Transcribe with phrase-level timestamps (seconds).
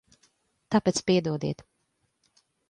[0.75, 1.63] Tāpēc piedodiet.